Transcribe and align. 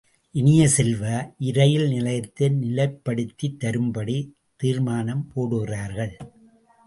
இனிய 0.31 0.67
செல்வ, 0.67 1.01
இரயில் 1.37 1.87
நிலையத்தை 1.87 2.47
நிலைப்படுத்தித் 2.49 3.59
தரும்படி 3.59 4.33
தீர்மானம் 4.55 5.31
போடுகிறார்கள். 5.35 6.17